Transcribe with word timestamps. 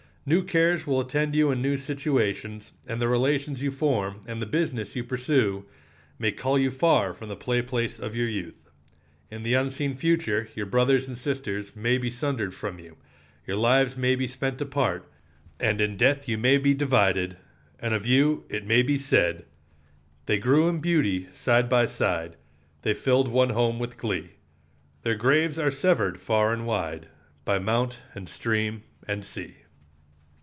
New 0.23 0.43
cares 0.43 0.85
will 0.85 0.99
attend 0.99 1.33
you 1.33 1.49
in 1.49 1.63
new 1.63 1.75
situations, 1.75 2.73
and 2.85 3.01
the 3.01 3.07
relations 3.07 3.63
you 3.63 3.71
form 3.71 4.21
and 4.27 4.39
the 4.39 4.45
business 4.45 4.95
you 4.95 5.03
pursue 5.03 5.65
may 6.19 6.31
call 6.31 6.59
you 6.59 6.69
far 6.69 7.11
from 7.11 7.27
the 7.27 7.35
"play 7.35 7.59
place" 7.59 7.97
of 7.97 8.15
your 8.15 8.27
youth. 8.27 8.69
In 9.31 9.41
the 9.41 9.55
unseen 9.55 9.95
future 9.95 10.47
your 10.53 10.67
brothers 10.67 11.07
and 11.07 11.17
sisters 11.17 11.75
may 11.75 11.97
be 11.97 12.11
sundered 12.11 12.53
from 12.53 12.77
you, 12.77 12.97
your 13.47 13.57
lives 13.57 13.97
may 13.97 14.13
be 14.15 14.27
spent 14.27 14.61
apart, 14.61 15.11
and 15.59 15.81
in 15.81 15.97
death 15.97 16.27
you 16.27 16.37
may 16.37 16.59
be 16.59 16.75
divided; 16.75 17.35
and 17.79 17.95
of 17.95 18.05
you 18.05 18.45
it 18.47 18.63
may 18.63 18.83
be 18.83 18.99
said: 18.99 19.43
"They 20.27 20.37
grew 20.37 20.69
in 20.69 20.81
beauty 20.81 21.29
side 21.33 21.67
by 21.67 21.87
side, 21.87 22.35
They 22.83 22.93
filled 22.93 23.27
one 23.27 23.49
home 23.49 23.79
with 23.79 23.97
glee; 23.97 24.33
Their 25.01 25.15
graves 25.15 25.57
are 25.57 25.71
severed 25.71 26.21
far 26.21 26.53
and 26.53 26.67
wide, 26.67 27.07
By 27.43 27.57
mount 27.57 27.97
and 28.13 28.29
stream 28.29 28.83
and 29.07 29.25
sea." 29.25 29.55